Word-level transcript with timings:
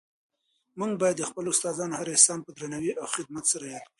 موږ 0.79 0.91
باید 1.01 1.17
د 1.19 1.23
خپلو 1.29 1.49
استادانو 1.53 1.97
هر 1.99 2.07
احسان 2.13 2.39
په 2.43 2.51
درناوي 2.57 2.91
او 3.01 3.05
خدمت 3.15 3.45
سره 3.51 3.65
یاد 3.73 3.81
کړو. 3.85 3.89